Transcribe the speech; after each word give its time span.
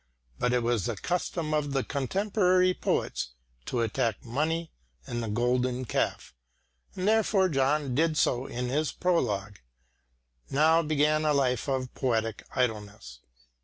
But 0.39 0.51
it 0.51 0.63
was 0.63 0.85
the 0.85 0.95
custom 0.97 1.53
of 1.53 1.73
the 1.73 1.83
contemporary 1.83 2.73
poets 2.73 3.33
to 3.67 3.81
attack 3.81 4.25
money 4.25 4.71
and 5.05 5.21
the 5.21 5.27
golden 5.27 5.85
calf, 5.85 6.33
and 6.95 7.07
therefore 7.07 7.49
John 7.49 7.93
did 7.93 8.17
so 8.17 8.47
in 8.47 8.67
his 8.69 8.91
prologue. 8.91 9.59
Now 10.49 10.81
began 10.81 11.23
a 11.23 11.35
life 11.35 11.69
of 11.69 11.93
poetic 11.93 12.41
idleness. 12.55 13.19